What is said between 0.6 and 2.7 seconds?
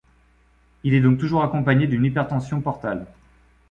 Il est donc toujours accompagné d’une hypertension